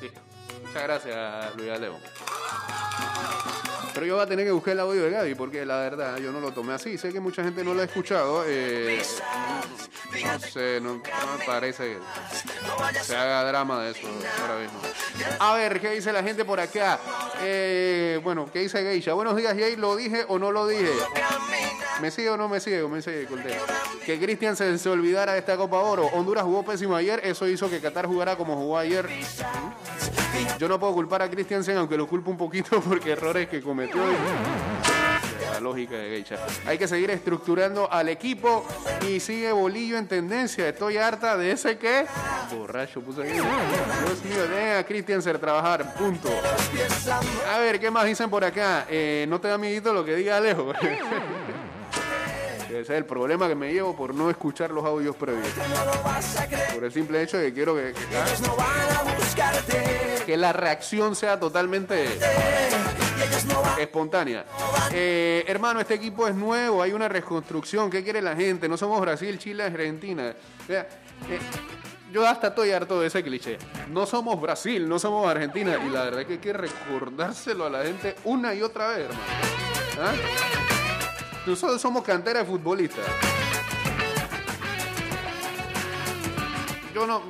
[0.00, 0.20] listo.
[0.66, 2.00] Muchas gracias, Luis León.
[3.92, 6.30] Pero yo voy a tener que buscar el audio de Gaby porque la verdad yo
[6.30, 6.96] no lo tomé así.
[6.96, 8.44] Sé que mucha gente no lo ha escuchado.
[8.46, 9.02] eh,
[10.24, 14.08] no sé, no, me parece que se haga drama de eso
[14.40, 14.80] ahora mismo.
[15.38, 16.98] A ver, ¿qué dice la gente por acá?
[17.42, 19.12] Eh, bueno, ¿qué dice Geisha?
[19.14, 19.76] Buenos días, Jay.
[19.76, 20.90] ¿Lo dije o no lo dije?
[22.00, 22.82] ¿Me sigue o no me sigue?
[22.88, 23.56] Me sigue, Cortés.
[24.06, 26.06] Que Cristian se, olvidara de esta Copa Oro.
[26.06, 27.20] Honduras jugó pésimo ayer.
[27.24, 29.08] Eso hizo que Qatar jugara como jugó ayer.
[30.58, 34.00] Yo no puedo culpar a Christiansen, aunque lo culpo un poquito porque errores que cometió.
[35.52, 36.36] La lógica de Geisha.
[36.66, 38.64] Hay que seguir estructurando al equipo
[39.06, 40.68] y sigue Bolillo en tendencia.
[40.68, 42.06] Estoy harta de ese que.
[42.56, 43.32] Borracho, puse aquí.
[43.32, 45.94] Dios mío, dejen a Christiansen trabajar.
[45.94, 46.30] Punto.
[47.52, 48.86] A ver, ¿qué más dicen por acá?
[48.88, 50.72] Eh, no te da amiguito lo que diga Alejo.
[52.70, 55.48] Ese es el problema que me llevo por no escuchar los audios previos.
[56.74, 58.06] Por el simple hecho de que quiero que, que-
[60.24, 62.04] que la reacción sea totalmente
[63.78, 64.44] espontánea.
[64.92, 67.90] Eh, hermano, este equipo es nuevo, hay una reconstrucción.
[67.90, 68.68] ¿Qué quiere la gente?
[68.68, 70.32] No somos Brasil, Chile, Argentina.
[70.62, 70.82] O sea,
[71.28, 71.38] eh,
[72.12, 73.58] yo hasta estoy harto de ese cliché.
[73.90, 75.76] No somos Brasil, no somos Argentina.
[75.84, 79.06] Y la verdad es que hay que recordárselo a la gente una y otra vez,
[79.06, 79.20] hermano.
[80.00, 80.12] ¿Ah?
[81.50, 83.04] Nosotros somos cantera de futbolistas.
[86.94, 87.24] Yo no,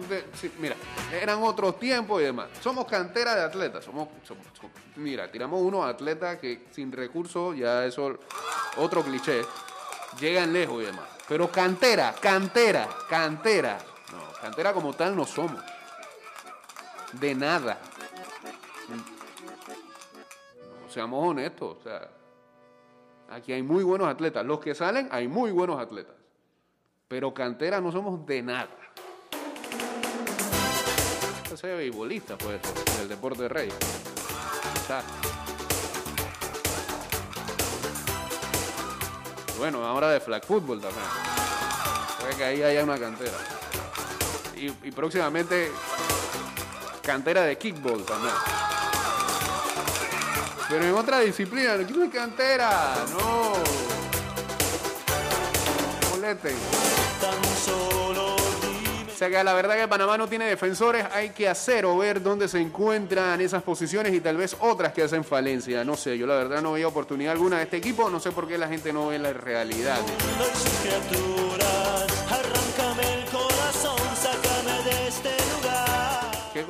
[0.59, 0.76] mira,
[1.11, 2.48] eran otros tiempos y demás.
[2.61, 3.83] Somos cantera de atletas.
[3.83, 4.09] Somos,
[4.96, 8.18] mira, tiramos unos atletas que sin recursos, ya eso,
[8.76, 9.40] otro cliché,
[10.20, 11.09] llegan lejos y demás.
[11.26, 13.78] Pero cantera, cantera, cantera.
[14.12, 15.62] No, cantera como tal no somos.
[17.12, 17.78] De nada.
[18.90, 19.02] No,
[20.92, 22.19] seamos honestos, o sea.
[23.30, 24.44] Aquí hay muy buenos atletas.
[24.44, 26.16] Los que salen, hay muy buenos atletas.
[27.06, 28.68] Pero cantera no somos de nada.
[31.44, 32.60] Ese es beisbolista, pues,
[32.98, 33.68] del deporte de rey.
[39.58, 41.06] Bueno, ahora de flag football también.
[42.20, 43.36] Puede que ahí haya una cantera.
[44.56, 45.70] Y próximamente
[47.02, 48.34] cantera de kickball también.
[50.70, 53.54] Pero en otra disciplina, el equipo de cantera, no.
[56.11, 56.54] Moleten.
[59.12, 62.22] O sea que la verdad que Panamá no tiene defensores, hay que hacer o ver
[62.22, 65.85] dónde se encuentran esas posiciones y tal vez otras que hacen falencia.
[65.85, 68.46] No sé, yo la verdad no veía oportunidad alguna de este equipo, no sé por
[68.46, 69.98] qué la gente no ve la realidad.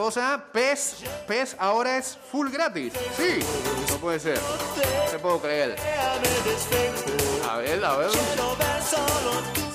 [0.01, 0.43] Cosa?
[0.51, 2.95] PES, PES ahora es full gratis.
[3.19, 3.41] Sí,
[3.91, 4.39] no puede ser.
[4.39, 5.77] No te puedo creer.
[7.47, 8.11] A ver, a ver.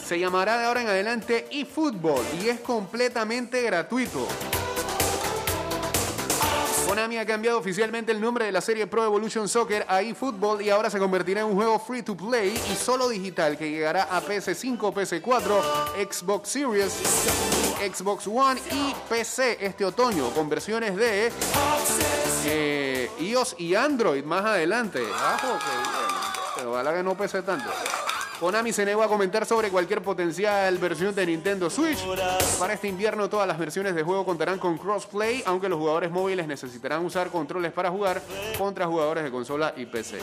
[0.04, 4.28] Se llamará de ahora en adelante eFootball y es completamente gratuito.
[6.96, 10.70] Konami ha cambiado oficialmente el nombre de la serie Pro Evolution Soccer a eFootball y
[10.70, 14.22] ahora se convertirá en un juego free to play y solo digital que llegará a
[14.22, 16.94] PS5, PS4, Xbox Series,
[17.94, 21.34] Xbox One y PC este otoño con versiones de
[22.46, 25.00] eh, iOS y Android más adelante.
[25.00, 25.12] Bien.
[26.56, 27.70] Pero ojalá que no pese tanto.
[28.40, 32.00] Konami se negó a comentar sobre cualquier potencial versión de Nintendo Switch.
[32.60, 36.46] Para este invierno todas las versiones de juego contarán con crossplay, aunque los jugadores móviles
[36.46, 38.22] necesitarán usar controles para jugar
[38.58, 40.20] contra jugadores de consola y PC.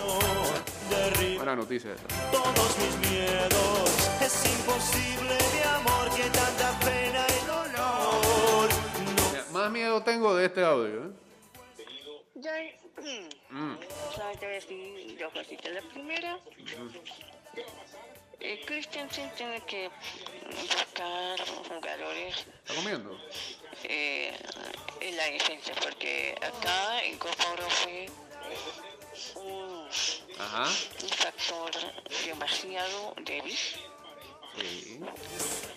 [1.37, 2.07] Buena noticia esa.
[2.31, 8.69] Todos mis miedos, es imposible de amor que tanta pena y dolor.
[9.53, 11.07] Más miedo tengo de este audio.
[11.07, 11.11] ¿eh?
[12.35, 12.51] Yo,
[14.15, 15.17] ¿sabes qué decir?
[15.19, 16.39] Yo casi la primera
[18.53, 19.91] eh, Christensen tiene que
[20.61, 23.19] buscar jugadores ¿Está comiendo?
[23.85, 24.37] eh,
[25.01, 28.07] en la defensa, porque acá en Copa Oro fue
[29.37, 29.89] un,
[30.39, 30.65] Ajá.
[31.03, 31.71] un factor
[32.25, 33.57] demasiado débil.
[34.59, 35.01] Sí.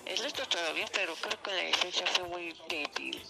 [0.06, 3.22] El resto todo bien, pero creo que la defensa fue muy débil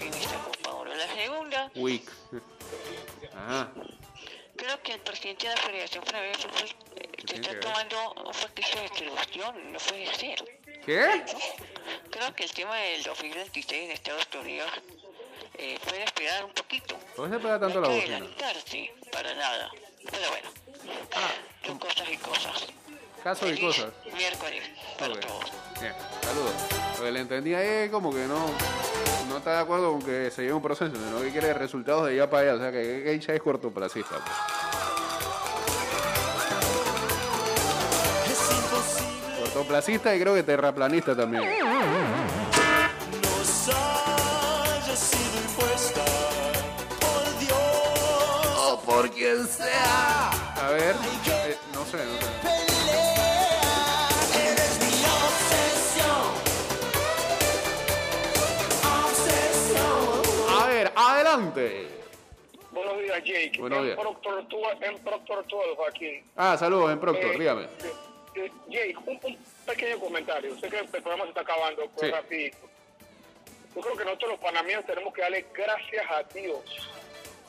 [0.00, 0.94] en esta Copa Oro.
[0.94, 2.10] La segunda, Weak.
[3.34, 3.70] Ajá.
[4.56, 6.87] creo que el presidente de la Federación Francesa de
[7.18, 7.60] Eh, que está ver?
[7.60, 10.44] tomando un paquete de distribución, no puede ser.
[10.84, 11.24] ¿Qué?
[12.10, 14.70] Creo que el tema del 2026 en Estados Unidos
[15.58, 16.96] eh, puede esperar un poquito.
[17.16, 19.70] ¿Por qué se pega tanto no la que adelantarse para nada.
[20.10, 20.50] Pero bueno,
[21.14, 21.30] Ah,
[21.66, 22.66] son cosas y cosas.
[23.22, 23.92] casos y cosas.
[24.14, 24.62] Miércoles
[24.98, 25.44] para todos.
[25.80, 25.92] Bien,
[26.22, 26.52] saludos.
[26.98, 28.46] Lo que le entendí ahí es como que no,
[29.28, 32.12] no está de acuerdo con que se lleve un proceso, sino que quiere resultados de
[32.14, 32.54] allá para allá.
[32.54, 34.10] O sea, que que ella es cortoplacista.
[34.18, 34.57] pues.
[39.68, 41.44] Imposible, Cortoplacista y creo que terraplanista también.
[48.70, 50.30] O por quien sea.
[50.56, 52.28] A ver, eh, no sé, no sé.
[54.50, 56.26] Eres mi obsesión.
[59.04, 60.60] Obsesión.
[60.60, 61.88] A ver, adelante.
[62.72, 63.52] Buenos días, Jake.
[63.60, 63.98] Buenos en días.
[63.98, 66.22] Proctor, Tour- en Proctor Tour, Joaquín.
[66.36, 67.62] Ah, saludos en Proctor, Eh, dígame.
[67.62, 67.68] eh,
[68.34, 69.38] eh, Jake, un, un
[69.68, 70.58] pequeño comentario.
[70.58, 72.10] Sé que el programa se está acabando, pero Sí.
[72.12, 72.58] rapidito.
[73.74, 76.64] Yo creo que nosotros los panameños tenemos que darle gracias a Dios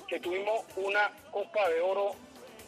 [0.07, 2.11] que tuvimos una Copa de Oro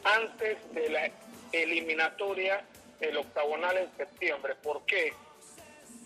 [0.04, 1.12] antes de la
[1.52, 2.64] eliminatoria
[3.00, 4.56] del octagonal en septiembre.
[4.56, 5.14] ¿Por qué?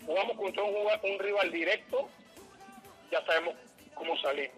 [0.04, 2.08] Jugamos contra un, un rival directo,
[3.10, 3.54] ya sabemos
[3.94, 4.56] cómo salimos.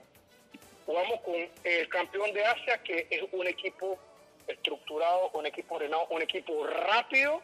[0.86, 1.34] Jugamos con
[1.64, 3.98] el campeón de Asia, que es un equipo
[4.46, 7.42] estructurado, un equipo ordenado, un equipo rápido,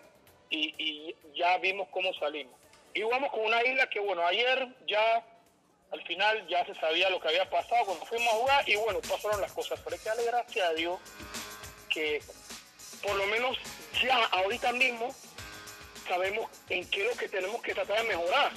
[0.50, 2.54] y, y ya vimos cómo salimos.
[2.94, 5.24] Y jugamos con una isla que, bueno, ayer ya,
[5.90, 9.00] al final ya se sabía lo que había pasado cuando fuimos a jugar, y bueno,
[9.00, 9.80] pasaron las cosas.
[9.82, 11.00] Pero hay que darle gracias a Dios
[11.88, 12.22] que
[13.02, 13.56] por lo menos
[14.02, 15.14] ya ahorita mismo
[16.08, 18.52] sabemos en qué es lo que tenemos que tratar de mejorar.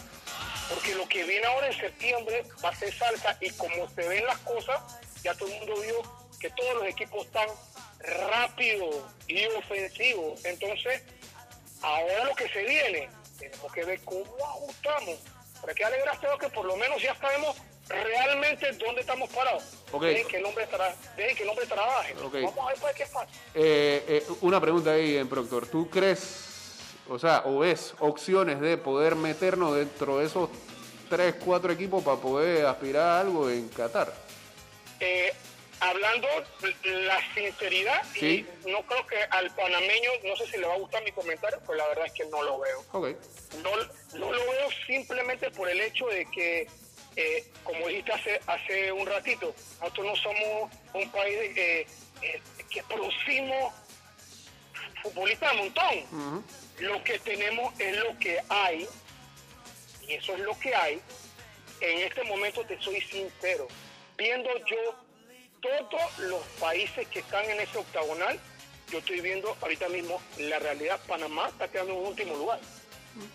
[0.70, 4.26] Porque lo que viene ahora en septiembre va a ser salsa y como se ven
[4.26, 4.82] las cosas,
[5.24, 6.02] ya todo el mundo vio
[6.40, 7.48] que todos los equipos están
[8.00, 8.96] rápidos
[9.28, 10.44] y ofensivos.
[10.46, 11.02] Entonces,
[11.82, 15.18] ahora lo que se viene, tenemos que ver cómo ajustamos.
[15.62, 17.56] Para que darle gracias a Dios que por lo menos ya sabemos
[17.90, 19.64] realmente dónde estamos parados.
[19.92, 20.04] Ok.
[20.04, 22.14] Dejen que el hombre, tra dejen que el hombre trabaje.
[22.24, 22.34] Ok.
[22.34, 23.28] Vamos a ver para qué pasa.
[23.54, 25.68] Eh, eh, una pregunta ahí en Proctor.
[25.68, 30.50] ¿Tú crees, o sea, o ves opciones de poder meternos dentro de esos
[31.10, 34.14] tres, cuatro equipos para poder aspirar a algo en Qatar?
[35.00, 35.34] Eh,
[35.80, 36.28] hablando
[36.84, 38.46] la sinceridad, Sí.
[38.66, 41.60] y no creo que al panameño, no sé si le va a gustar mi comentario,
[41.66, 42.84] pues la verdad es que no lo veo.
[43.64, 43.72] No,
[44.20, 46.68] no lo veo simplemente por el hecho de que,
[47.16, 51.88] eh, como dijiste hace, hace un ratito, nosotros no somos un país eh,
[52.22, 53.74] eh, que producimos
[55.04, 56.46] futbolistas de montón.
[56.80, 58.88] Lo que tenemos es lo que hay,
[60.08, 61.02] y eso es lo que hay.
[61.82, 63.68] En este momento te soy sincero,
[64.18, 64.96] viendo yo
[65.62, 68.40] todos los países que están en ese octagonal,
[68.92, 72.60] yo estoy viendo ahorita mismo la realidad, Panamá está quedando en último lugar.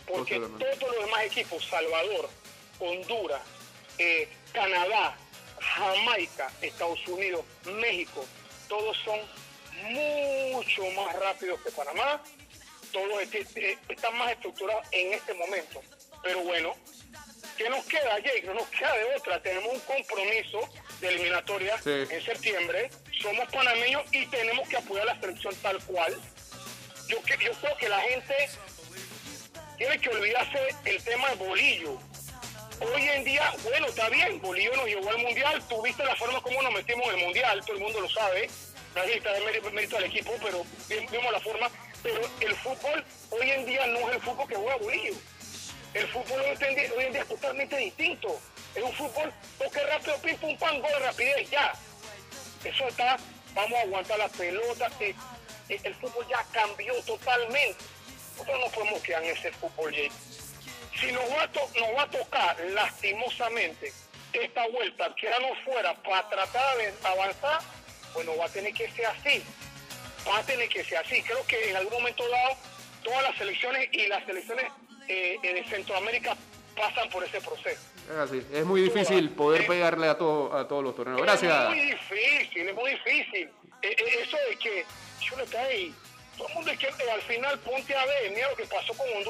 [0.06, 2.28] Porque todos los demás equipos, Salvador,
[2.78, 3.42] Honduras,
[3.98, 5.16] eh, Canadá,
[5.60, 8.24] Jamaica, Estados Unidos, México,
[8.68, 9.18] todos son
[9.90, 12.22] mucho más rápidos que Panamá,
[12.92, 15.82] todos eh, están más estructurados en este momento.
[16.22, 16.74] Pero bueno,
[17.56, 18.44] ¿qué nos queda, Jake?
[18.44, 19.42] No nos queda de otra.
[19.42, 20.60] Tenemos un compromiso
[21.03, 21.90] de eliminatoria Sí.
[22.09, 22.90] en septiembre.
[23.20, 26.18] Somos panameños y tenemos que apoyar a la selección tal cual.
[27.09, 28.34] Yo, yo creo que la gente
[29.76, 31.98] tiene que olvidarse el tema de Bolillo.
[32.80, 36.62] Hoy en día, bueno, está bien, Bolillo nos llevó al Mundial, tuviste la forma como
[36.62, 38.48] nos metimos en el Mundial, todo el mundo lo sabe,
[38.94, 39.40] nadie está de
[39.70, 41.70] mérito, al equipo, pero vi- vimos la forma,
[42.03, 45.14] pero el fútbol hoy en día no es el fútbol que juega Bolillo.
[45.94, 46.57] El fútbol hoy
[47.05, 48.40] en día es totalmente distinto.
[48.74, 51.72] Es un fútbol, toque rápido, pim, pum, pam, gol, rapidez, ya.
[52.64, 53.18] Eso está,
[53.54, 54.90] vamos a aguantar la pelota,
[55.68, 57.84] el fútbol ya cambió totalmente.
[58.36, 60.12] Nosotros no podemos quedar en ese fútbol, Jake.
[61.00, 63.92] Si nos va, a to- nos va a tocar lastimosamente
[64.32, 67.60] esta vuelta, quedarnos fuera para tratar de avanzar,
[68.14, 69.42] bueno, va a tener que ser así.
[70.26, 71.20] Va a tener que ser así.
[71.22, 72.56] Creo que en algún momento dado
[73.02, 74.66] todas las selecciones y las selecciones
[75.08, 76.36] eh, eh, de Centroamérica
[76.76, 77.80] pasan por ese proceso.
[78.11, 78.42] Es así.
[78.53, 81.18] Es muy difícil poder pegarle a, todo, a todos los torneos.
[81.20, 81.68] Es Gracias.
[81.68, 83.48] muy difícil, es muy difícil.
[83.82, 84.84] Eh, eh, eso de que
[85.20, 85.94] yo está ahí.
[86.36, 89.07] Todo el mundo es que al final ponte a ver, mira lo que pasó con
[89.09, 89.20] Honduras.